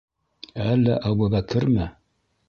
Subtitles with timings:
[0.69, 1.85] Әллә Әбүбәкерме?